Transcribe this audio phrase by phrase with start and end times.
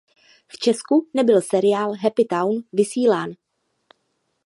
[0.47, 3.33] V Česku nebyl seriál "Happy Town" vysílán.